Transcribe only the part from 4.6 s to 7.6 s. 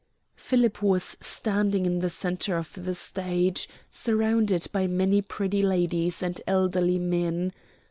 by many pretty ladies and elderly men.